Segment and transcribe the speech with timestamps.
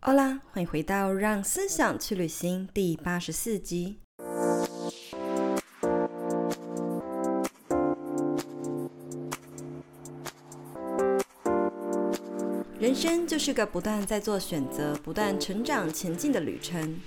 [0.00, 3.98] 好啦，欢迎回到《让思想去旅行》第八十四集。
[12.78, 16.98] 人生就是个不断在做选择、不断成长前进的旅程。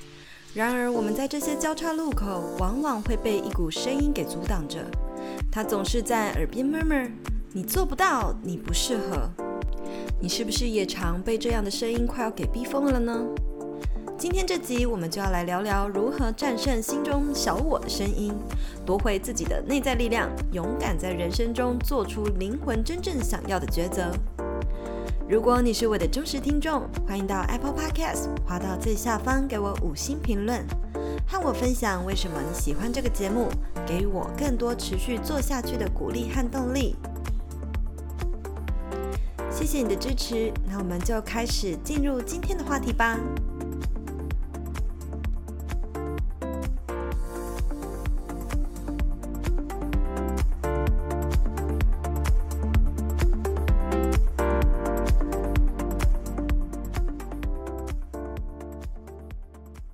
[0.54, 4.86] 然而，我们在这些交叉路口，往往会被一股声音给阻挡着。
[5.50, 7.10] 它总是在耳边 murmur：“
[7.54, 9.30] 你做不到，你不适合。”
[10.24, 13.26] 你是不是也常被这样的声音快要给逼疯了呢？
[14.20, 18.32] 今天这集，我们就要来聊聊如何战胜心中小我的声音，
[18.86, 24.12] 夺回自己的内在力量，勇敢在人生中做出灵魂真正想要的抉择。
[25.28, 30.64] 如果你是我的忠实听众，欢迎到 Apple Podcast 滑到最下方给我五星评论，
[31.28, 33.48] 和我分享为什么你喜欢这个节目，
[33.88, 36.96] 给予我更多持续做下去的鼓励和动力。
[39.62, 43.16] 谢谢你的支持，那我们就开始进入今天的话题吧。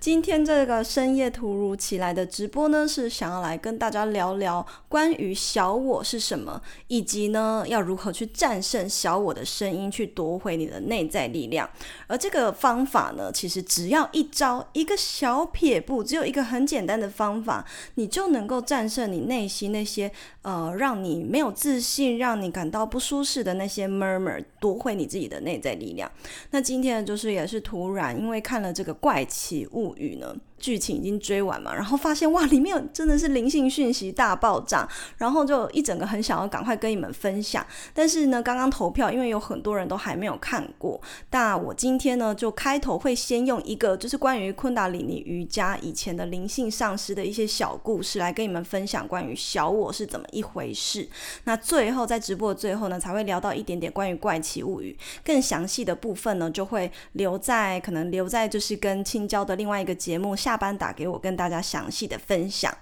[0.08, 11.70] 今天这个深夜突如其来的直播呢，是想要来跟大家聊聊关于小我是什么，以及呢要如何去战胜小我的声音，去夺回你的内在力量。
[12.08, 20.10] 而这个方法呢，其实只要一招，一个小撇步，只有一个很简单的方法，你就能够战胜你内心那些
[20.44, 26.10] 呃让你没有自信、让你感到不舒适的那些 murmur，夺回你自己的内在力量。
[26.52, 30.36] 那今天呢，就是也是突然，因为看了这个怪奇物语呢。
[30.60, 37.66] 剧情已经追完嘛，然后发现哇，里面真的是灵性讯息大爆炸，然后就一整个很想要赶快跟你们分享。
[37.94, 41.00] 但是呢，刚刚投票，因为有很多人都还没有看过，
[41.32, 51.08] 那我今天呢，就开头会先用一个就是关于昆达里尼瑜伽以前的灵性上师的一些小故事来跟你们分享关于小我是怎么一回事。
[51.44, 60.36] 那最后在直播的最后呢，才会聊到一点点关于怪奇物语，更详细的部分呢，就会留在可能留在就是跟青椒的另外一个节目。
[60.48, 62.74] 下班打给我，跟大家详细的分享。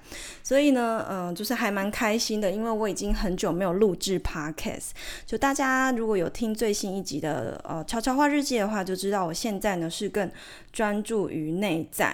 [0.44, 4.90] 所以呢，嗯、就是还蛮开心的，因为我已经很久没有录制 Podcast。
[5.26, 10.30] 就大家如果有听最新一集的呃悄悄话日记的话，就知道我现在呢是更
[10.76, 12.14] 专注于内在。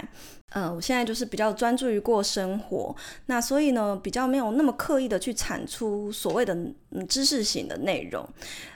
[0.51, 2.93] 呃，我现在就是比较专注于过生活，
[3.27, 6.53] 那所以呢，比较没有那么刻意的去产出所谓的
[6.89, 8.27] 嗯知识型的内容，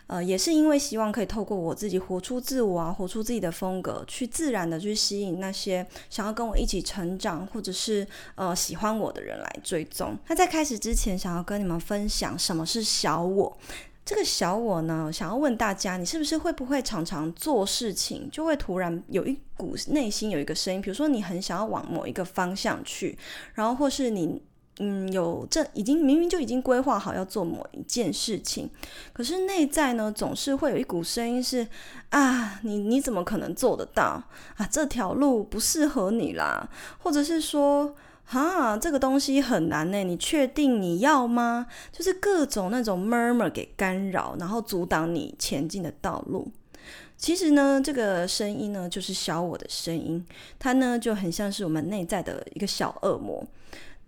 [0.08, 10.18] 呃，也是因为希望可以透过我自己活出自我啊，活出自己的风格，去自然的去吸引那些想要跟我一起成长或者是呃喜欢我的人来追踪。
[10.30, 13.58] 那在开始之前，想要跟你们分享什么是小我。
[14.06, 23.18] 这个小我呢，想要问大家，你是不是会不会常常做事情，就会突然有一股内心有一个声音，比如说你很想要往某一个方向去，
[23.56, 24.40] 然后或是你
[24.78, 28.70] 嗯有这已经明明就已经规划好要做某一件事情，
[29.12, 31.68] 可是内在呢总是会有一股声音是
[32.10, 34.22] 啊，你你怎么可能做得到
[34.58, 34.68] 啊？
[34.70, 37.96] 这条路不适合你啦，或者是说。
[38.26, 41.68] 哈，这个东西很难呢，你确定你要吗？
[41.92, 46.52] 就是各种那种 murmur 给干扰，然后阻挡你前进的道路。
[47.18, 50.26] 其实呢，这个声音呢，就是小我的声音，
[50.60, 53.46] 它呢就很像是我们内在的一个小恶魔。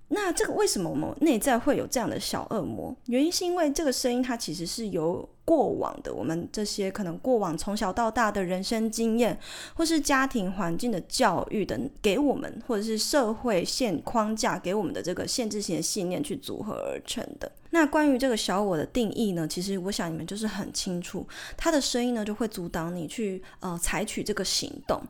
[0.09, 2.95] 那这个为什么我们内在会有这样的小恶魔？
[3.07, 9.37] 原因是因为这个声音它其实是由过往的我们这些可能过往从小到大的人生经验，
[9.75, 17.51] 或是家庭环境的教育等给我们，或者是社会现框架给我们的这个限制性的信念去组合而成的。
[17.71, 25.01] 那关于这个小我的定义呢，其实我想你们就是很清楚，它的声音呢就会阻挡你去呃采取这个行动。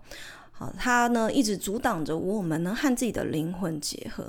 [0.58, 4.26] 好，它呢一直阻挡着我们呢和自己的灵魂结合，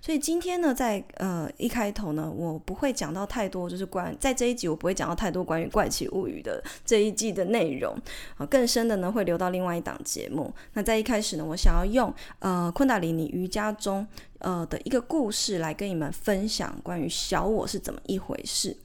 [0.00, 7.92] 所以今天呢，在呃一开头呢，我不会讲到太多，就是关在这一集我不会讲到太多关于怪奇物语的这一季的内容
[8.36, 10.54] 啊，更深的呢会留到另外一档节目。
[10.74, 14.06] 那在一开始呢，我想要用呃昆达里尼瑜伽中
[14.38, 18.76] 呃的一个故事来跟你们分享关于小我是怎么一回事。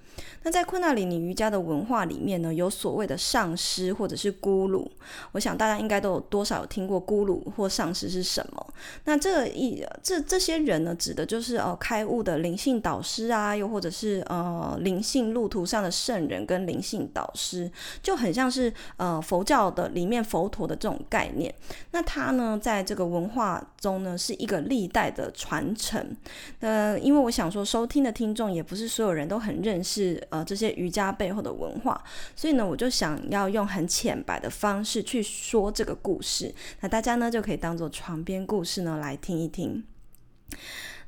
[0.43, 4.87] 那在昆达里尼瑜伽的文化里面呢，有所谓的上师或者是咕噜。
[5.33, 8.73] 我想大家应该都有多少听过咕噜或上师是什么？
[9.05, 17.69] 那这一这这些人呢，指的就是呃开悟的灵性导师啊，又或者是呃灵性路途上的圣人跟灵性导师，
[18.01, 21.53] 就很像是呃佛教的里面佛陀的这种概念。
[21.91, 26.15] 那他呢，在这个文化中呢，是一个历代的传承。
[26.59, 30.06] 呃，因为我想说，收听的听众也不是所有人都很认识。
[30.30, 32.04] 呃这些瑜伽背后的文化，
[32.36, 39.83] 所以呢，我就想要用很浅白的方式去说这个故事，那大家呢就可以当做床边故事呢来听一听。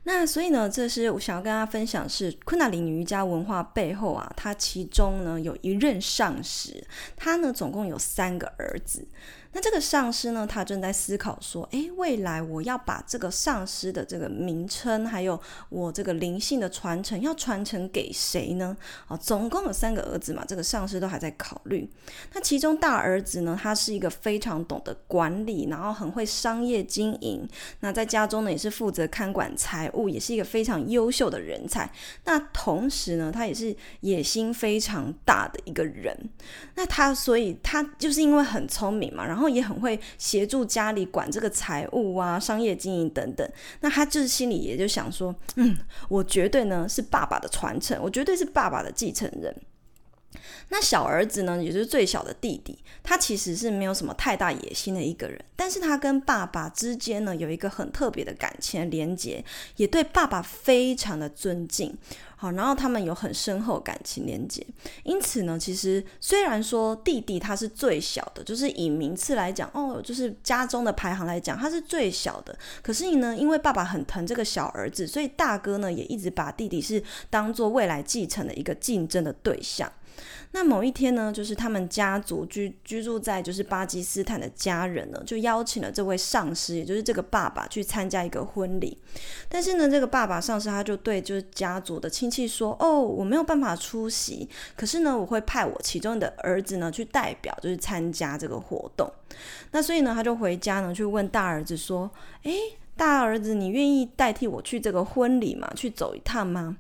[0.03, 6.83] 那所以呢，这是我想要跟大家分享是昆达里尼瑜伽文化背后啊，它其中呢有一任上师，
[7.15, 9.05] 他呢总共有三个儿子。
[9.51, 18.77] 那这个上师呢，他正在思考说，诶，未来我要把这个上师的这个名称，还有我这个灵性的传承，要传承给谁呢？
[19.07, 21.89] 啊，总共有三个儿子嘛，这个上师都还在考虑。
[22.33, 27.49] 那其中大儿子呢，他是一个非常懂得管理，然后很会商业经营。
[27.79, 31.91] 那在家中呢，也是负责看管财务，也是一个非常优秀的人才。
[32.25, 36.15] 那同时呢，他也是野心非常大的一个人。
[36.75, 39.38] 那他所以他就是因为很聪明嘛，然后。
[39.39, 43.49] 然后也很会协助家里管这个财务啊、商业经营等等。
[43.79, 45.77] 那他就是心里也就想说，嗯，
[46.09, 49.55] 我绝对呢是爸爸的传承，我绝对是爸爸的继承人。
[50.69, 59.43] 那小儿子呢，也就是最小的弟弟，他其实是没有什么太大野心的一个人，但是他跟爸爸之间呢有一个很特别的感情连结，
[59.77, 61.97] 也对爸爸非常的尊敬。
[62.35, 64.65] 好，然后他们有很深厚感情连接，
[65.03, 72.57] 因此呢，其实虽然说弟弟他是最小的，就是以名次来讲，哦，就是家中的排行来讲，他是最小的。
[72.81, 79.91] 可是呢，因为爸爸很疼这个小儿子，所以大哥呢也一直把弟弟是当做未来继承的一个竞争的对象。
[80.51, 88.97] 那某一天呢，就是他们家族居居住在就是巴基斯坦的家人呢，就邀请了这位上师，也就是这个爸爸去参加一个婚礼。
[89.47, 99.07] 但是呢，这个爸爸上师他就对就是家族的亲戚说：“哦，我没有办法出席，可是呢，我会派我其中的儿子呢去代表，就是参加这个活动。
[99.71, 102.09] 那所以呢，他就回家呢去问大儿子说
[102.41, 102.55] ：‘诶，
[102.97, 105.71] 大儿子，你愿意代替我去这个婚礼吗？
[105.75, 106.77] 去走一趟吗？’”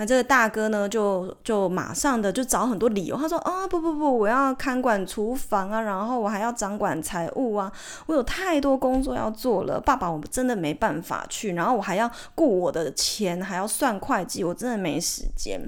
[0.00, 3.18] 那这个大哥呢，就就马上的就找很多理由。
[3.18, 7.70] 他说：“啊，不不不，我要看管厨房啊，然后我还要掌管财务啊，
[8.06, 9.78] 我有太多工作要做了。
[9.78, 11.52] 爸爸，我真的没办法去。
[11.52, 15.60] 然后我还要顾我的钱，还要算会计，我真的没时间。”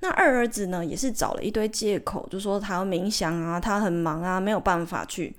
[0.00, 5.34] 那二儿子呢，也是找了一堆借口，就说他要冥想啊，他很忙啊，没有办法去。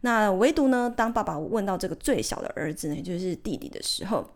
[0.00, 4.28] 那唯独呢，当爸爸问到这个最小的儿子呢，就是弟弟的时候。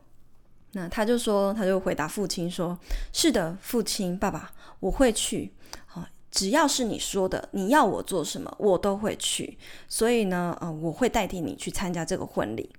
[0.72, 2.78] 那他就说，他就回答父亲说
[3.12, 5.52] ：“是的，父亲，爸爸，我会去。
[5.86, 9.58] 好，只要是你说的，你要我做什么，我都会去。
[9.88, 12.70] 所以呢，呃，我会代替你去参加这个婚礼。”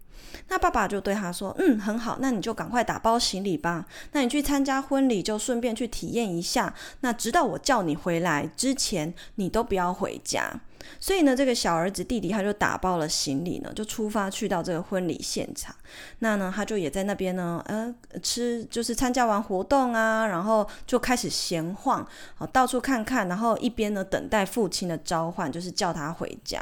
[0.50, 3.86] 那爸爸就对他说：“嗯，很好，那你就赶快打包行李吧。
[4.12, 6.74] 那你去参加婚礼，就顺便去体验一下。
[7.02, 10.62] 那直到我叫你回来之前，你都不要回家。”
[11.00, 15.74] 所以呢，这个小儿子弟弟他就打包了行李呢，就出发去到这个婚礼现场。
[16.20, 22.06] 那呢，他就也在那边呢，呃，吃就是参加完活动啊，然后就开始闲晃，
[22.38, 26.62] 啊，到处看看，然后一边呢等待父亲的召唤，就是叫他回家。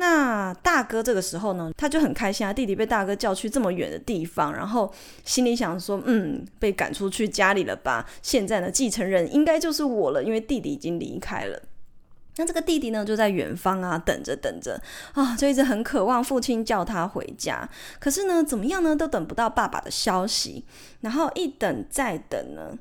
[0.00, 4.90] 那大哥这个时候呢，他就很开心啊，弟弟被大哥叫去这么远的地方，然后
[5.26, 8.08] 心里想说，嗯，被赶出去家里了吧？
[8.22, 11.60] 现在呢，继承人应该就是我了，因为弟弟已经离开了。
[12.36, 14.80] 那这个弟弟呢，就在远方啊，等着等着
[15.12, 17.68] 啊，就一直很渴望父亲叫他回家。
[17.98, 20.64] 可是呢，怎么样呢，都等不到爸爸的消息。
[21.02, 22.78] 然后一等再等呢，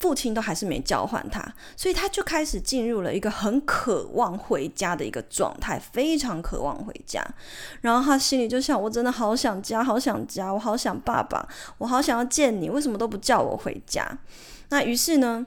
[0.00, 1.40] 父亲都还是没叫唤他，
[1.76, 7.22] 所以他就开始进入了一个很渴望回家的一个状态，非常渴望回家。
[7.82, 11.46] 然后他心里就想：我真的好想家，好想家，我好想爸爸，
[11.76, 14.18] 我好想要见你，为什么都不叫我回家？
[14.70, 15.46] 那于是呢，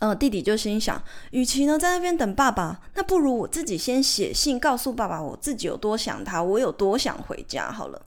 [0.00, 8.00] 呃，弟弟就心想，与其呢在那边等爸爸，那不如我自己先写信告诉爸爸，我自己有多想他，我有多想回家好了。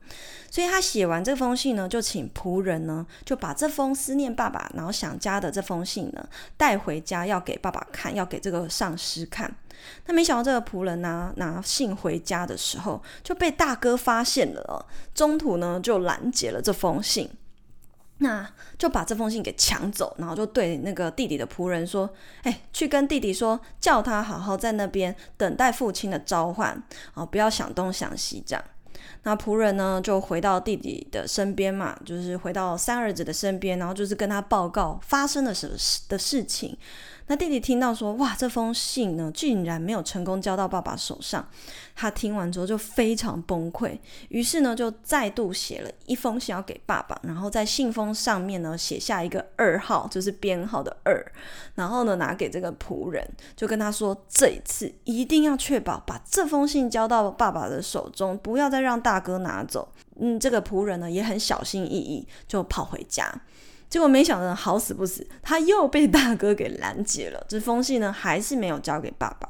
[0.49, 9.55] 所以他写完这封信呢，就请仆人呢，就把这封思念爸爸，然后想家的这封信呢带回家，要给爸爸看，要给这个上司看。
[10.07, 17.29] 那没想到这个仆人拿拿信回家的时候，就被大哥发现了，中途呢就拦截了这封信。
[18.23, 18.49] 那
[18.79, 22.09] 就把这封信给抢走，然后就对那个弟弟的仆人说
[22.41, 26.81] ：“哎，去跟弟弟说，叫他好好在那边等待父亲的召唤
[27.13, 28.63] 啊，不要想东想西这样。”
[29.25, 36.77] 那仆人呢，就回到弟弟的身边嘛，就是回到三儿子的身边，然后就是跟他报告发生了什么事的事情。
[37.27, 41.47] 那弟弟听到说，哇，这封信呢，竟然没有成功交到爸爸手上。
[41.95, 43.97] 他听完之后就非常崩溃，
[44.29, 51.25] 于是呢，就再度写了一封信要给爸爸，然后在信封上面呢写下一个二号，就是编号的二，
[51.75, 53.25] 然后呢拿给这个仆人，
[53.55, 59.87] 就跟他说，这一次一定要确保把这封信交到爸爸的手中，不要再让大哥拿走。
[60.19, 63.31] 嗯，这个仆人呢也很小心翼翼，就跑回家。
[63.93, 67.45] 结果没想到好死不死，他又被大哥给拦截了。
[67.47, 69.47] 这封信呢，还是没有交给爸爸。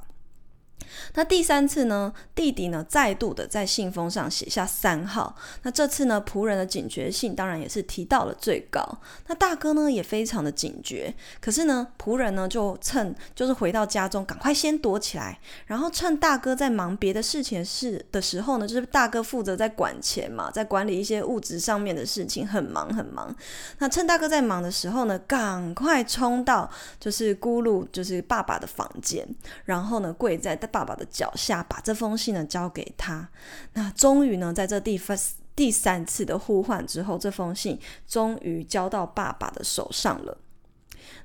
[1.15, 5.35] 那第三次呢，弟弟呢再度的在信封上写下三号。
[5.63, 8.83] 那这次呢，仆人的警觉性当然也是提到了最高。
[9.27, 23.33] 那大哥呢也非常的警觉，可是呢，仆人呢就趁就是回到家中，赶快先躲起来，然后趁大哥在忙别的事情事的时候呢，就是大哥负责在管钱嘛，在管理一些物质上面的事情，很忙很忙。
[23.79, 26.69] 那趁大哥在忙的时候呢，赶快冲到
[26.99, 29.27] 就是咕噜就是爸爸的房间，
[29.65, 33.29] 然后呢跪在爸爸爸的脚下，把这封信呢交给他。
[33.71, 35.17] 那终于呢，在这第三
[35.55, 40.37] 第三次的呼唤之后，这封信终于交到爸爸的手上了。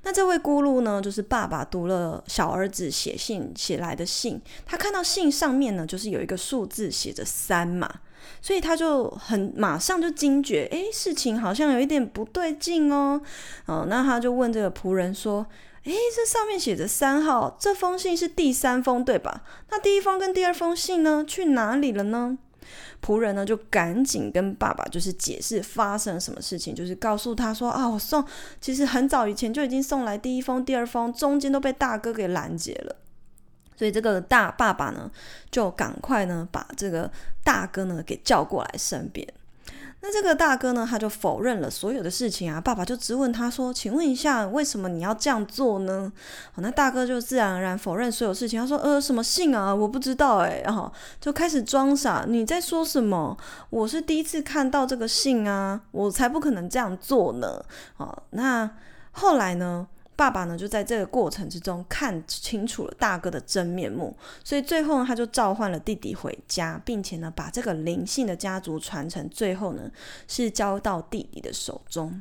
[0.04, 7.92] 那这位咕噜呢，就是爸爸读了小儿子写信写来的信，他看到信上面呢，就是有一个数字写着三嘛，
[8.40, 13.20] 所以他就很马上就惊觉，诶，事情好像有一点不对劲哦。
[13.66, 15.44] 哦，那他就问这个仆人说。
[15.84, 19.42] 诶，这上面写着三号，这封信是第三封对吧？
[19.70, 21.24] 那第一封跟第二封信呢？
[21.26, 22.36] 去哪里了呢？
[23.00, 28.22] 仆人呢就赶紧跟爸爸就是解释发生了什么事情，就是告诉他说啊，我送
[28.60, 32.96] 其实很早以前就已经送来第一封、第二封，中间都被大哥给拦截了。
[33.76, 35.08] 所以这个大爸爸呢
[35.50, 37.10] 就赶快呢把这个
[37.44, 39.26] 大哥呢给叫过来身边。
[40.00, 42.60] 那这个大哥呢，他就否认了所有的事情啊。
[42.60, 46.12] 爸爸就质问他说：“请问一下，为什么你要这样做呢？”
[46.54, 48.60] 好，那大哥就自然而然否认所有事情。
[48.60, 49.74] 他说：“呃，什么信啊？
[49.74, 50.90] 我不知道诶。”然后
[51.20, 53.36] 就开始装傻：“你在说什么？
[53.70, 57.60] 我是第一次看到这个信啊，我才不可能这样做呢。”
[57.98, 58.70] 好，那
[59.10, 59.88] 后来呢？
[60.18, 69.88] 爸爸呢，就在这个过程之中看清楚了大哥的真面目，所以最后呢，他就召唤了弟弟回家，并且呢，把这个灵性的家族传承，最后呢，
[70.26, 72.20] 是交到弟弟的手中。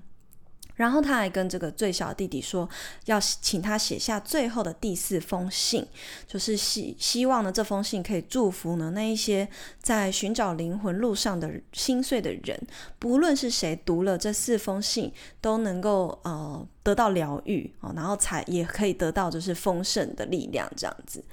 [0.78, 2.68] 然后他还跟这个最小的弟弟说，
[3.06, 5.86] 要请他写下最后的第四封信，
[6.26, 9.48] 就是希希望呢，这封信可以祝福呢那一些
[9.82, 12.58] 在寻找灵魂路上的心碎的人，
[12.98, 21.24] 不论是谁读了这四封信，都能够呃得到疗愈哦，然后才也可以得到就是丰盛的力量这样子。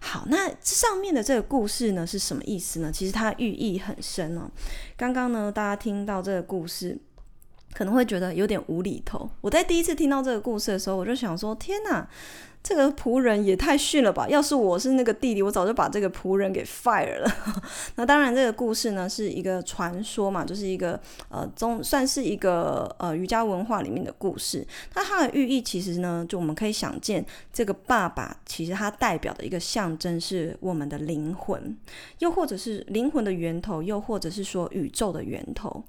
[0.00, 2.90] 好，那上面的这个故事呢是什么意思呢？
[2.92, 4.50] 其实它寓意很深哦。
[4.96, 6.98] 刚刚呢大家听到这个故事。
[7.72, 9.28] 可能会觉得有点无厘头。
[9.40, 12.08] 我在第一次听到这个故事的时候，我就想说：天哪，
[12.62, 14.28] 这个仆人也太逊了吧！
[14.28, 17.30] 要是我是那个弟弟，我早就把这个仆人给 fire 了。
[17.94, 24.66] 那当然，这个故事呢是一个传说嘛，就是一个呃，中算是一个呃瑜伽文化里面的故事。
[24.94, 31.76] 那它的寓意其实呢，就我们可以想见，这个爸爸其实他代表的一个象征是我们的灵魂，
[32.18, 35.84] 又或者是灵魂的源头，又或者是说宇宙的源头，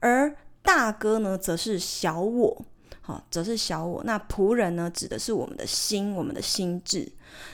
[0.00, 2.64] 而大哥呢，则是小我，
[3.00, 4.02] 好，则是小我。
[4.04, 7.10] 那仆人呢，指的是我们的心，我们的心智。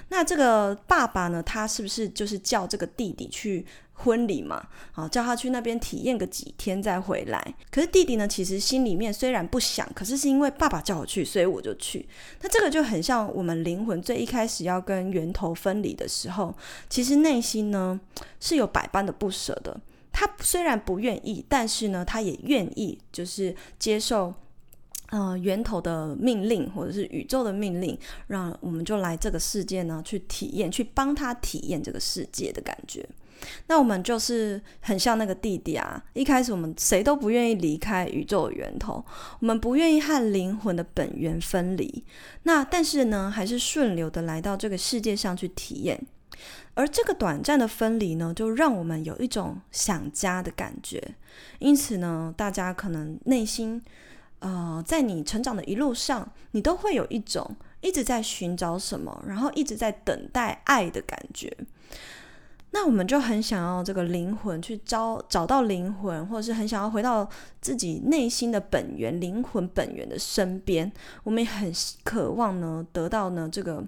[0.08, 4.62] 那这个爸爸呢，他是不是就是叫这个弟弟去婚礼嘛？
[4.92, 7.54] 好，叫他去那边体验个几天再回来。
[7.70, 12.06] 可是弟弟呢，其实心里面虽然不想，可是是因为爸爸叫我去，所以我就去。
[12.42, 16.54] 那这个就很像我们灵魂最一开始要跟源头分离的时候，
[16.90, 17.98] 其实内心呢
[18.38, 19.80] 是有百般的不舍的。
[20.18, 24.34] 他虽然不愿意，但是呢，他也愿意，就是接受，
[25.10, 27.96] 呃，源头的命令或者是宇宙的命令，
[28.26, 33.08] 让我们就来这个世界呢，去体验，去帮他体验这个世界的感觉。
[33.68, 39.04] 那我们就是很像那个弟弟啊，一开始我们谁都不愿意离开宇宙的源头，
[39.38, 42.04] 我们不愿意和灵魂的本源分离。
[42.42, 46.04] 那但是呢，还是顺流的来到这个世界上去体验。
[46.74, 51.02] 而这个短暂的分离呢，就让我们有一种想家的感觉。
[51.58, 53.82] 因此呢，大家可能内心，
[54.38, 61.56] 呃，在你成长的一路上，你都会有一种一直在寻找什么，然后一直在等待爱的感觉。
[62.70, 67.28] 那我们就很想要这个灵魂去找找到灵魂，或者是很想要回到
[67.60, 70.92] 自己内心的本源，灵魂本源的身边。
[71.24, 71.72] 我们也很
[72.04, 73.82] 渴望呢，得到呢这个。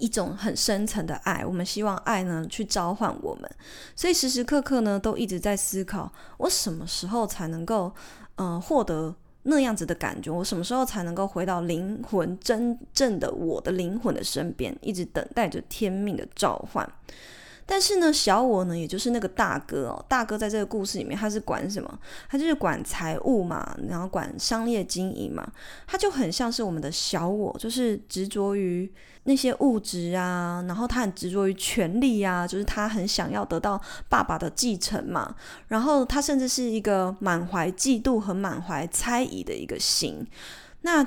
[0.00, 3.50] 一种很深层的爱，我们希望爱呢去召唤我们，
[3.96, 7.92] 所以时时刻刻呢都一直在思考，我什么时候才能够，
[8.36, 9.14] 嗯，获得
[9.44, 10.30] 那样子的感觉？
[10.30, 16.86] 我什么时候才能够回到灵魂真正的我的灵魂的身边，一直等待着天命的召唤。
[17.70, 21.98] 但是呢，小我呢，也就是那个大哥哦，大哥在这个故事里面，他是管什么？
[22.26, 25.46] 他就是管财务嘛，然后管商业经营嘛，
[25.86, 28.90] 他就很像是我们的小我，就是执着于
[29.24, 40.26] 那些物质啊，然后他很执着于权力啊，就是他很想要得到爸爸的继承嘛，然后他甚至是一个满怀嫉妒和满怀猜疑的一个心，
[40.80, 41.06] 那。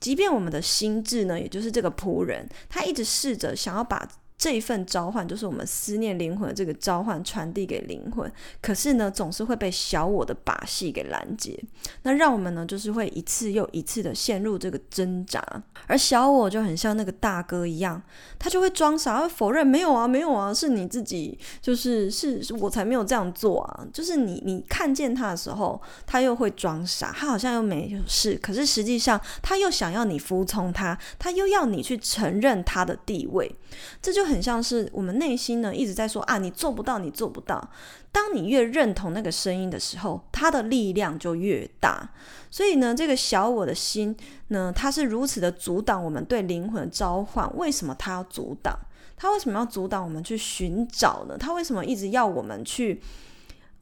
[0.00, 4.04] 即便我们的心智呢，也就是这个仆人，他一直试着想要把。
[4.42, 8.28] 这一份召唤就是我们思念灵魂的这个召唤传递给灵魂，
[8.60, 11.56] 可是呢，总是会被小我的把戏给拦截，
[12.02, 15.40] 那让我们呢，就是会一次又一次的陷入这个挣扎，
[15.86, 18.02] 而小我就很像那个大哥一样，
[18.36, 33.54] 他就会装傻，会否认没有啊，没有啊，是你自己，就是是我才没有这样做啊，就是你你看见他的时候，他又会装傻，他好像又没有事，可是实际上他又想要你服从他，他又要你去承认他的地位，
[34.02, 34.31] 这就很。
[34.32, 37.70] 很像是我们内心呢一直在说啊，你做不到，你做不到。
[38.10, 42.10] 当你越认同那个声音的时候，它的力量就越大。
[42.50, 44.14] 所以呢，这个小我的心
[44.48, 47.50] 呢，它是如此的阻挡我们对灵魂的召唤。
[47.56, 48.76] 为什么它要阻挡？
[49.16, 51.36] 它为什么要阻挡我们去寻找呢？
[51.38, 53.00] 它为什么一直要我们去？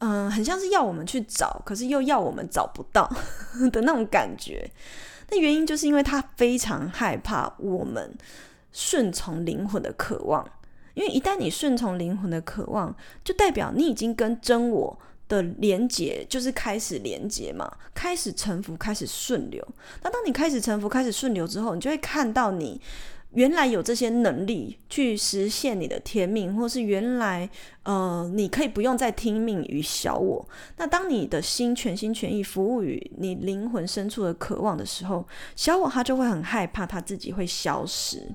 [0.03, 3.07] 嗯、很像是要我们去找，可是又要我们找不到
[3.71, 4.67] 的那种感觉。
[5.29, 8.17] 那原因就是因为它非常害怕我们。
[8.71, 10.47] 顺从灵魂的渴望，
[10.93, 14.97] 因为一旦你顺从灵魂的渴望，就代表你已经跟真我
[15.27, 19.65] 的连结就是开始连结嘛，开始臣服，开始顺流。
[20.03, 22.81] 那当你开始臣服，开始顺流之后，你就会看到你
[23.31, 27.49] 原来有这些能力去实现你的天命，或是原来
[27.83, 30.45] 呃你可以不用再听命于小我。
[30.75, 35.25] 那当你的心全心全意服务于你灵魂深处的渴望的时候，
[35.55, 38.29] 小我他就会很害怕他自己会消失。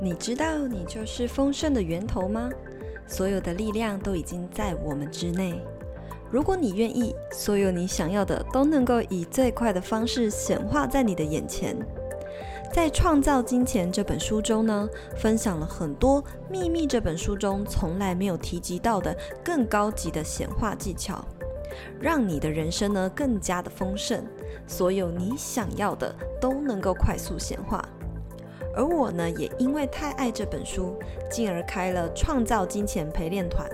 [0.00, 2.48] 你知道你就是丰盛的源头吗？
[3.06, 5.60] 所有的力量都已经在我们之内。
[6.30, 11.76] 如果你愿意，所有你想要的都能够以最快的方式显化在你的眼前。
[12.72, 21.24] 在《创造金钱》这本书中呢，分享了很多《秘密》这本书中从来没有提及到的更高级的显化技巧，
[21.98, 24.22] 让你的人生呢更加的丰盛。
[24.66, 27.82] 所有你想要的都能够快速显化。
[28.78, 30.94] 而我呢，也因为太爱这本书，
[31.28, 33.68] 进而开了创造金钱陪练团。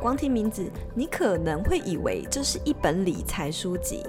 [0.00, 4.06] 光听名字，你可能会以为这是一本理财书籍，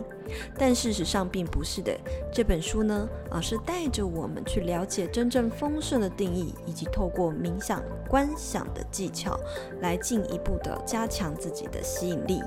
[0.58, 1.92] 但事实上并不是的。
[2.32, 9.38] 这本书呢，而是带着我们去了解真正丰盛的定义，以及透过冥想、观想的技巧，
[9.82, 12.42] 来进一步的加强自己的吸引力。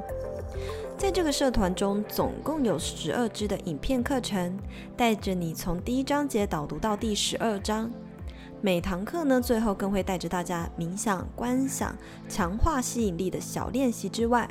[0.98, 4.59] 在这个社团中，总共有十二支的影片课程，
[4.96, 7.90] 带着你从第一章节导读到第十二章。
[8.62, 11.94] 每堂课呢，最后更会带着大家冥想、观想、
[12.30, 14.48] 强化吸引力的小练习之外，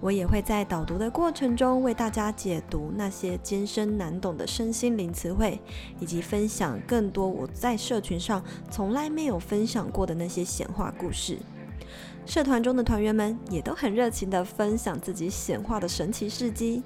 [0.00, 5.60] 我也会在导读的过程中为大家解读那些艰深难懂的身心灵词汇，
[6.00, 11.38] 以及分享更多我在社群上从来没有分享过的那些显化故事。
[12.26, 16.82] 社团中的团员们也都很热情地分享自己显化的神奇事迹。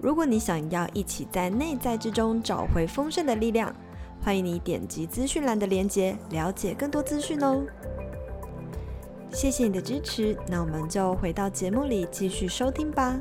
[0.00, 3.74] 如果你想要一起在内在之中找回丰盛的力量，
[4.22, 7.62] 欢迎你点击资讯栏的链接，了解更多资讯哦。
[9.32, 13.20] 谢谢你的支持，那我们就回到节目里继续收听吧。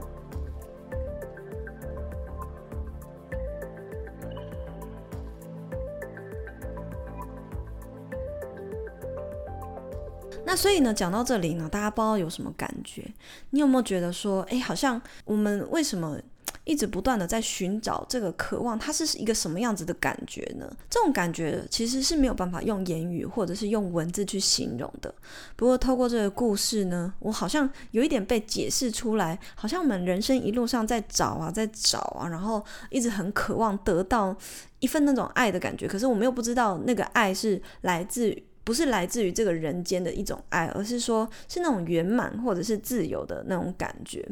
[10.46, 13.06] 那所以呢，讲到这里呢，大家不知道有什么感觉？
[13.52, 16.18] 你有没有觉得说，哎，好像我们为什么
[16.64, 20.68] 一直不断的在寻找这个渴望，它是一个什么样子的感觉呢？
[20.90, 25.14] 这种感觉其实是没有办法用言语或者是用文字去形容的。
[25.56, 34.36] 不过透过这个故事呢，我好像有一点被解释出来，好像我们人生一路上在找啊，在找啊，然后一直很渴望得到
[34.80, 38.36] 一份那种爱的感觉，可是我们又不知道那个爱是来自。
[38.70, 44.24] 不是来自于这个人间的一种爱，而是说是那种圆满或者是自由的那种感觉，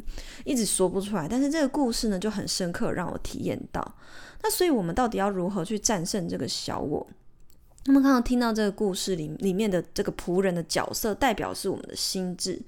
[0.45, 1.27] 一直说不出来。
[1.27, 3.95] 但是这个故事呢，就很深刻，让我体验到。
[4.43, 7.07] 那所以，我们到底要如何去战胜这个小我？
[7.87, 12.59] 那么刚刚听到这个故事里里面的这个仆人的角色，代表是我们的心智。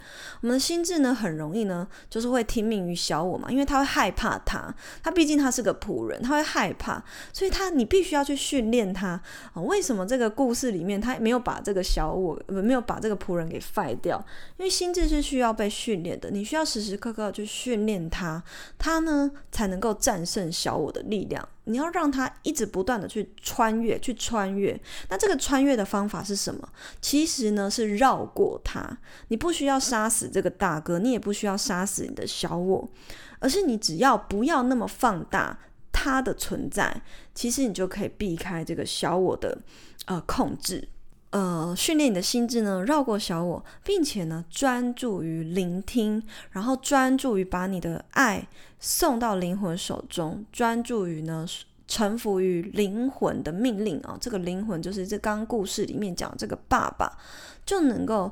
[0.41, 7.03] 我们的心智呢，很容易呢，就是会听命于小我嘛，因为他会害怕他，他毕竟他是个仆人，他会害怕，
[7.33, 9.21] 所以他你必须要去训练他。
[9.53, 14.17] 哦，为什么这个故事里面他没有把这个小我，没有把这个仆人给废掉？
[14.55, 18.41] 因为心智是需要被训练的，你需要时时刻刻去训练他，
[18.77, 21.45] 他呢才能够战胜小我的力量。
[21.69, 24.77] 你要让他一直不断的去穿越，去穿越。
[25.09, 26.67] 那这个穿越的方法是什么？
[26.99, 28.97] 其实呢是绕过他。
[29.29, 32.89] 你不需要杀死这个大哥，你也不需要杀死你的小我，
[33.39, 35.59] 而是你只要不要那么放大
[35.91, 37.01] 他的存在，
[37.33, 39.59] 其实你就可以避开这个小我的
[40.05, 40.89] 呃控制。
[41.31, 48.47] 呃，训练你的心智呢，绕过小我，并且呢，专注于聆听，然后专注于把你的爱
[48.79, 51.45] 送到灵魂手中，专注于呢，
[51.87, 57.15] 臣服于灵魂的命令啊、这个灵魂就是这刚故事里面讲这个爸爸，
[57.63, 58.23] 就能够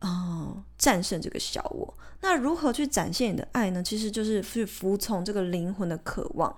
[0.00, 1.94] 啊、呃、战胜这个小我。
[2.20, 3.82] 那如何去展现你的爱呢？
[3.82, 6.54] 其实就是去服从这个灵魂的渴望。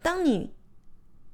[0.00, 0.50] 当你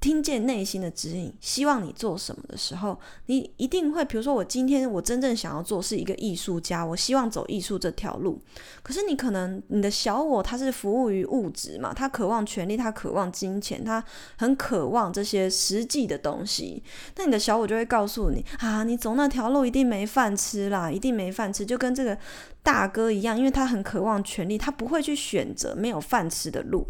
[0.00, 8.40] 听见内心的指引，希望你做什么的时候，你一定会，比如说，我今天我真正想要做是一个艺术家，我希望走艺术这条路。
[8.82, 14.02] 可是你可能你的小我他是服务于物质嘛，他渴望权力，他渴望金钱，他
[14.36, 16.80] 很渴望这些实际的东西。
[17.16, 22.16] 那你的小我就会告诉你啊，你走那条路一定没饭吃啦，一定没饭吃，就跟这个
[22.62, 26.86] 大哥一样，因为他很渴望权力，他不会去选择没有饭吃的路。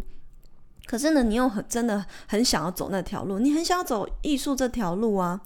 [0.89, 5.39] 可是呢，你又很真的很想要走那条路，你很想要走艺术这条路啊。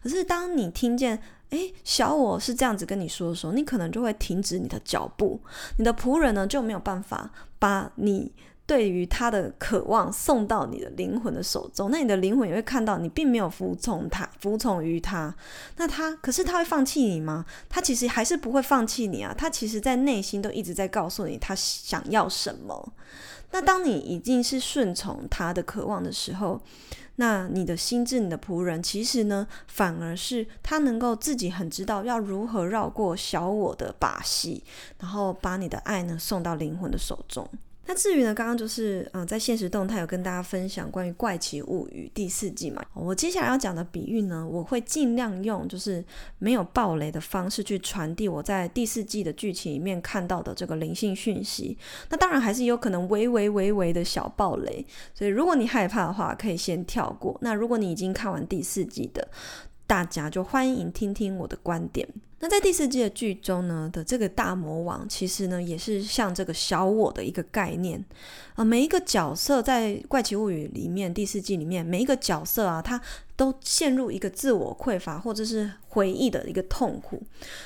[0.00, 1.20] 可是当你听见，
[1.50, 5.40] 诶，小我是这样子跟你说的时候，你可能就会停止你的脚步。
[5.78, 8.32] 你的仆人呢就没有办法把你
[8.66, 11.90] 对于他的渴望送到你的灵魂的手中。
[11.90, 15.34] 那你的灵魂也会看到你并没有服从他，服从于他。
[15.76, 17.44] 那他可是他会放弃你吗？
[17.68, 19.32] 他其实还是不会放弃你啊。
[19.36, 22.92] 他其实在内心都一直在告诉你他想要什么。
[23.52, 26.60] 那当你已经是顺从他的渴望的时候，
[27.14, 34.64] 那你的心智、你的仆人，其实呢，反而是他能够自己很知道要如何绕过小我的把戏，
[34.98, 37.48] 然后把你的爱呢送到灵魂的手中。
[37.86, 46.04] 那至于呢，刚刚就是嗯、在现实动态有跟大家分享关于《怪奇物语》第四季嘛，我接下来要讲的比喻呢，我会尽量用就是
[46.38, 51.78] 没有爆雷的方式去传递我在第四季的剧情里面看到的这个灵性讯息。
[52.10, 57.38] 那当然还是有可能微微微微的小爆雷，所以如果你害怕的话，可以先跳过。
[57.40, 59.28] 那如果你已经看完第四季的，
[59.86, 62.06] 大家就欢迎听听我的观点。
[62.38, 68.04] 那在第四季的剧中呢的这个大魔王，其实呢也是像这个小我的一个概念
[68.54, 68.64] 啊。
[68.64, 73.00] 每一个角色在《怪奇物语》里面第四季里面，每一个角色啊，他
[73.36, 77.22] 都陷入一个自我匮乏或者是回忆的一个痛苦。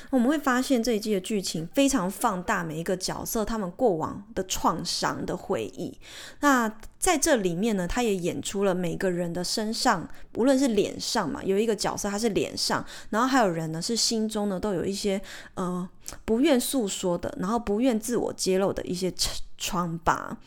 [0.09, 5.97] 我们会发现这一季的剧情非常放大每一个角色他们过往的创伤的回忆。
[6.41, 15.19] 那在这里面呢，他也演出了每个人的身上，无论是脸上嘛，有一个角色他是脸上，然后还有人呢是心中呢都有一些
[15.55, 15.87] 呃
[16.25, 19.11] 不愿诉说的，然后不愿自我揭露的一些
[19.57, 20.37] 疮疤。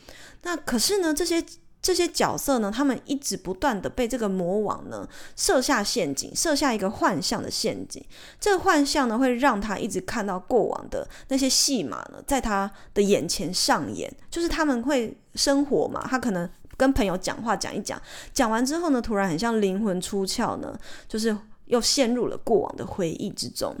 [0.43, 1.43] 那可是呢，这些
[1.85, 8.03] 这些角色呢，他们一直不断的被这个魔王呢设下陷阱，设下一个幻象的陷阱。
[8.39, 15.15] 这个幻象呢，会让他一直看到过往的那些戏码呢，在他的眼前上演，就是他们会。
[15.35, 18.01] 生活嘛，他可能跟朋友讲话讲一讲，
[18.33, 23.75] 讲完之后呢，突然很像灵魂出窍呢，就是又陷入了过往的回忆之中。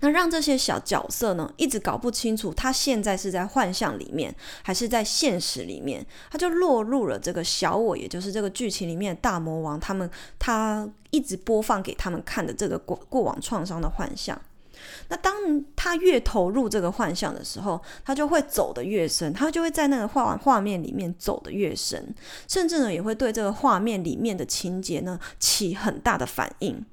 [0.00, 14.40] 那让这些小角色呢，一直搞不清楚他现在是在幻象里面，还是在现实里面，他就落入了这个小我，也就是这个剧情里面的大魔王他们，他一直播放给他们看的这个过过往创伤的幻象。
[15.08, 15.34] 那当
[15.74, 22.14] 他越投入这个幻象的时候，他就会走得越深，他就会在那个画画面里面走得越深，
[22.48, 26.84] 甚至呢也会对这个画面里面的情节呢起很大的反应。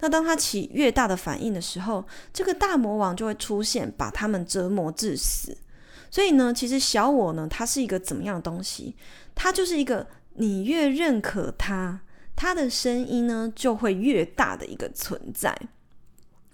[0.00, 5.56] 那当他起越大的反应的时候，这个大魔王就会出现，把他们折磨致死。
[6.10, 8.96] 所以呢，其实小我呢，它是一个怎么样的东西？
[9.34, 12.00] 它就是一个你越认可它，
[12.34, 15.54] 它的声音呢就会越大的一个存在。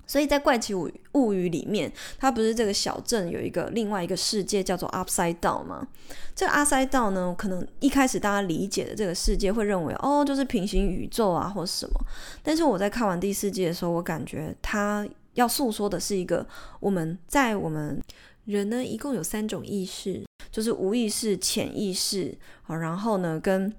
[0.06, 5.86] 所以在《怪奇物物语》里面，它不是这个小镇有一个另外一个世界叫做 Upside Down 吗？
[6.34, 12.00] 这个 Upside Down 呢，可能一开始大家理解的这个世界会认为哦，就是平行宇宙啊，或什么。
[12.42, 16.46] 但是我在看完第四季的时候，我感觉它要诉说的是一个
[16.80, 18.00] 我们在我们
[18.44, 22.36] 人呢，一共有三种意识，就是无意识、潜意识，
[22.68, 23.72] 然后呢跟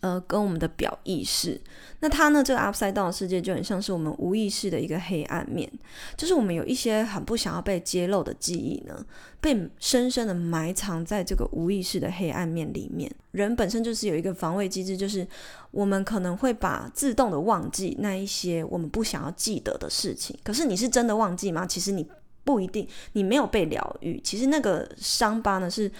[0.00, 1.60] 呃，跟我们的表意识，
[2.00, 5.70] 那它呢，这个 upside down 的世界就很像是我们无意识的一个黑暗面，
[6.16, 9.04] 就是我们有一些很不想要被揭露的记忆呢，
[9.42, 13.14] 被深深的埋藏在这个无意识的黑暗面里面。
[13.32, 15.26] 人本身就是有一个防卫机制，就是
[15.70, 20.34] 我们可能会把自动的忘记那一些我们不想要记得的事情。
[20.42, 21.66] 可是你是真的忘记吗？
[21.66, 22.08] 其实你
[22.42, 24.18] 不一定，你没有被疗愈。
[24.24, 25.92] 其实那个伤疤呢是。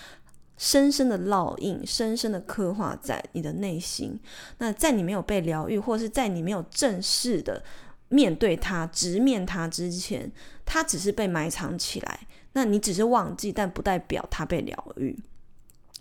[0.61, 4.21] 深深的烙印，深深的刻画在你的内心。
[4.59, 7.65] 那在你没有被疗愈，或是在你没有正式的
[8.11, 10.31] 面对它、直面它之前，
[10.67, 12.21] 它只是被埋藏起来。
[12.53, 15.19] 那你只是忘记，但不代表它被疗愈。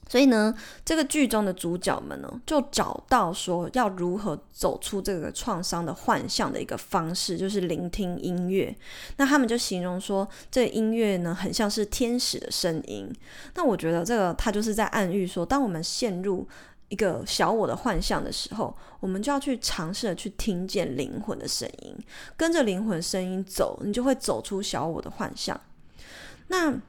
[0.10, 8.76] 所以呢，这个剧中的主角们呢，就找到说要如何走出这个创伤的幻象的一个方式，就是聆听音乐。
[9.18, 13.08] 那他们就形容说，这音乐呢，很像是天使的声音。
[13.54, 16.48] 那我觉得这个他就是在暗喻说，当我们陷入
[16.88, 21.96] 一个小我的幻象的时候，我们就要去尝试的去听见灵魂的声音，
[22.36, 25.62] 跟着灵魂声音走，你就会走出小我的幻象。
[26.48, 26.82] 那。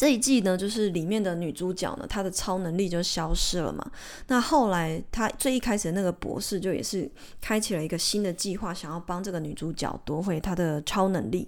[0.00, 3.84] 这一季呢，就是里面的女主角呢，她的超能力就消失了嘛。
[4.28, 7.06] 那后来，她最一开始的那个博士就也是
[7.38, 11.46] 开启了一个新的计划，想要帮这个女主角夺回她的超能力。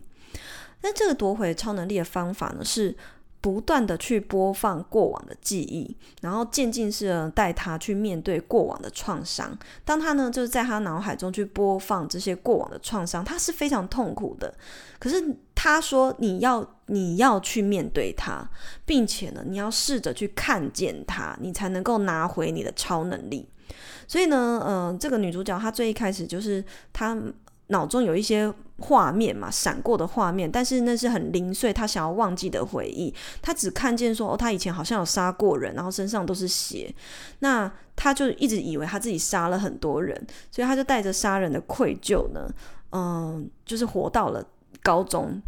[0.83, 2.95] 那这个夺回超能力的方法呢，是
[3.43, 9.55] 不断的去播放过往的记忆，然后渐进式的带她去面对过往的创伤。
[9.85, 14.55] 当她呢，就是在她脑海中去播放这些过往的创伤，她是非常痛苦的。
[14.99, 16.67] 可是她说，你要。
[16.87, 18.47] 你要去面对它，
[18.85, 23.49] 并且呢，你要试着去看见它，你才能够拿回你的超能力。
[24.07, 27.19] 所以呢，呃，这个女主角她最一开始就是她
[27.73, 33.13] 脑中有一些画面嘛，闪过的画面，但是那是很零碎，他想要忘记的回忆。
[33.41, 36.95] 他只看见说，哦，他以前好像有杀过人，然后身上都是血。
[37.41, 40.17] 那他就一直以为他自己杀了很多人，
[40.51, 42.49] 所以他就带着杀人的愧疚呢，
[42.91, 44.45] 嗯、就是活到了
[44.83, 45.41] 高中。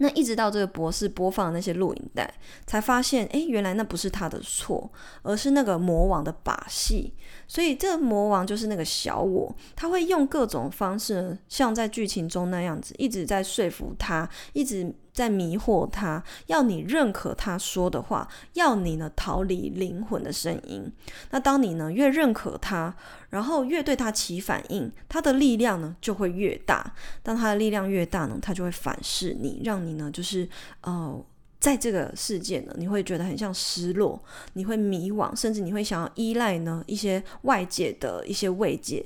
[0.00, 2.32] 那一直到这个博士播放那些录影带，
[2.66, 4.88] 才发现，诶，原来那不是他的错，
[5.22, 7.12] 而是那个魔王的把戏。
[7.48, 20.92] 所以这个魔王就是那个小我，他会用各种方式，像在剧情中那样子，一直在说服他，一直在迷惑他，要你认可他说的话，要你呢逃离灵魂的声音。
[21.30, 22.94] 那当你呢越认可他，
[23.30, 26.94] 然后越对他起反应，他的力量呢就会越大。
[27.22, 30.48] 当他的力量越大呢，他就会反噬你，让你呢就是
[30.82, 31.24] 呃，
[31.60, 34.22] 在这个世界呢，你会觉得很像失落，
[34.54, 39.04] 你会迷惘，甚至你会想要依赖呢一些外界的一些慰藉。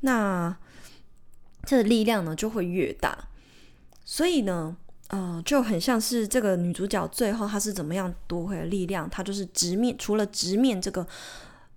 [0.00, 0.56] 那
[1.64, 3.28] 这力量呢就会越大。
[4.04, 4.76] 所以呢。
[5.12, 9.10] 呃，就很像是这个女主角最后她是怎么样夺回了力量？
[9.10, 11.04] 她就是直面，除了直面这个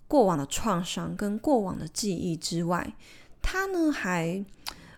[0.07, 2.93] 过往的创伤跟过往的记忆之外，
[3.41, 4.45] 她呢还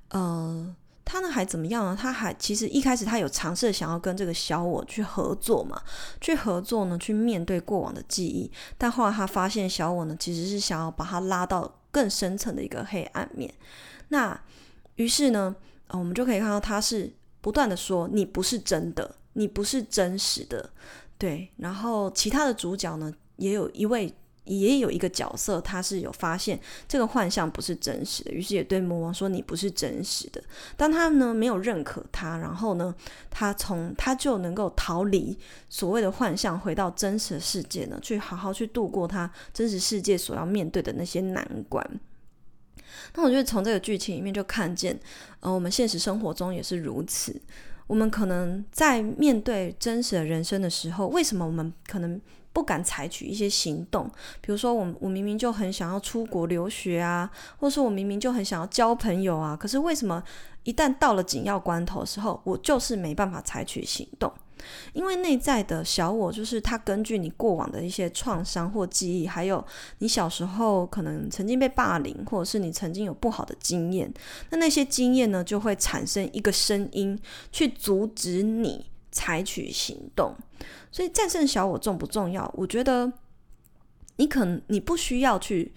[0.10, 0.75] 呃，
[1.06, 1.98] 他呢还怎么样呢？
[1.98, 5.82] 他还其实一开始他有尝试想要跟这个小我去合作嘛，
[6.20, 8.52] 去合作呢，去面对过往的记忆。
[8.78, 13.54] 但后来他发现小我呢其实是想要把他拉到更深层的一个黑暗面。
[14.10, 14.38] 那
[14.96, 15.56] 于是呢，
[15.89, 17.13] 我们就可以看到他是。
[17.41, 20.68] 不断的说，你不是真的，你不是真实的，
[21.15, 21.48] 对。
[21.58, 24.12] 然后其他的主角呢，也有一位，
[24.45, 30.41] 也有一个角色，他是有发现这个幻象不是真实的，于是也对魔王说，你不是真实的。
[30.77, 32.93] 当他呢没有认可他，然后呢，
[33.29, 35.38] 他从他就能够逃离
[35.69, 41.99] 所谓的幻象，回到真实的世界呢，去好好去度过他真实世界所要面对的那些难关。
[43.13, 44.99] 那我觉得从这个剧情里面就看见，
[45.39, 47.39] 呃，我们现实生活中也是如此。
[47.88, 52.19] 我们可能在面对真实的人生的时候，为什么我们可能
[52.56, 54.10] 不敢采取一些行动？
[54.39, 60.24] 比如说，我我明明就很想要出国留学啊，或者说我明明就很想要交朋友啊，可是为什么
[60.63, 64.32] 一旦到了紧要关头的时候，我就是没办法采取行动？
[64.94, 69.63] 因为内在的小我，就是他根据你过往的一些创伤或记忆，还有
[70.00, 74.12] 你小时候可能曾经被霸凌，或者是你曾经有不好的经验，
[74.52, 77.20] 那那些经验呢，就会产生一个声音
[77.52, 80.36] 去阻止你采取行动。
[80.91, 82.54] 所以战胜小我重不重要？
[82.56, 83.12] 我觉得
[84.17, 85.73] 你可能你不需要去。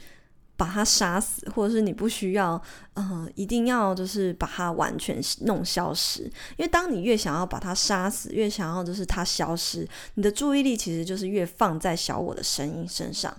[0.59, 2.61] 把他杀死，或者是你不需要，
[2.95, 6.25] 嗯、一定要就是把他完全弄消失。
[6.57, 13.33] 因为当你越想要把他杀死，越想要就是他消失，你的注意力其实就是越放在小我的声音身上。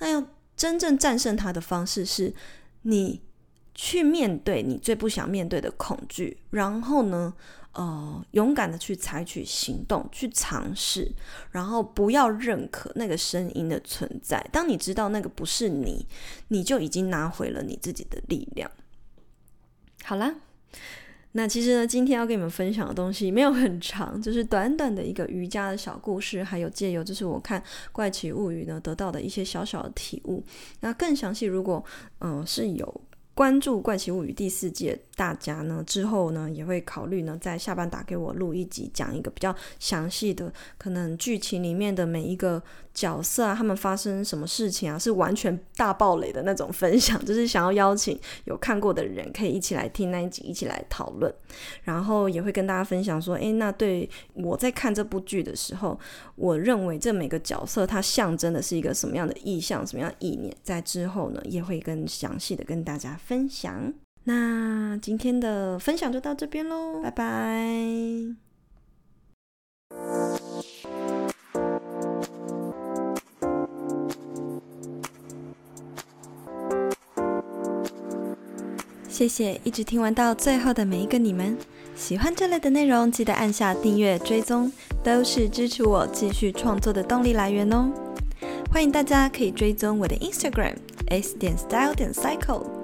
[0.00, 0.22] 那要
[0.54, 2.34] 真正战胜他的方式是，
[2.82, 3.22] 你
[3.76, 7.34] 去面对你最不想面对的恐惧，然后呢，
[7.72, 11.12] 呃，勇敢的去采取行动，去尝试，
[11.50, 14.42] 然后不要认可那个声音的存在。
[14.50, 16.06] 当你知道那个不是你，
[16.48, 18.70] 你就已经拿回了你自己的力量。
[20.04, 20.34] 好啦，
[21.32, 27.60] 那其实呢，今天要跟你们分享的东西没有很长，就是短短的一个瑜伽的小故事，还有借由就是我看
[27.92, 30.42] 《怪奇物语》呢得到的一些小小的体悟。
[30.80, 31.84] 那更详细，如果
[32.20, 33.02] 嗯、是有。
[33.36, 42.62] 关注《怪奇物语》第四季，大家呢之后呢也会考虑呢在下班打给我录一集，讲一个比较详细的，可能剧情里面的每一个
[42.94, 51.30] 角色啊，他们发生什么事情啊，是完全大爆雷的那种分享，就是想要邀请有看过的人可以一起来听那一集，一起来讨论，
[51.82, 56.00] 然后也会跟大家分享说，诶，那对我在看这部剧的时候，
[56.36, 63.92] 我认为这每个角色它象征的是一个什么样的意象，什么样的意念，在之后呢也会更详细的跟大家分享。
[64.22, 68.36] 那今天的分享就到这边喽，拜拜。
[79.08, 81.58] 谢谢一直听完到最后的每一个你们，
[81.96, 84.70] 喜欢这类的内容，记得按下订阅追踪，
[85.02, 87.90] 都是支持我继续创作的动力来源哦。
[88.70, 90.76] 欢迎大家可以追踪我的 Instagram
[91.08, 92.75] s 点 style 点 cycle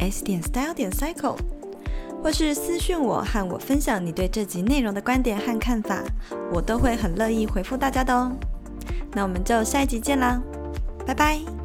[0.00, 1.36] s 点 style 点 cycle，
[2.22, 6.02] 或是私讯我和我分享你对这集内容的观点和看法，
[6.52, 8.32] 我都会很乐意回复大家的哦。
[9.12, 10.40] 那我们就下一集见啦，
[11.06, 11.59] 拜拜。